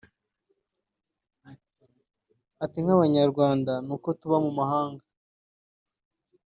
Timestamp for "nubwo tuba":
3.85-4.37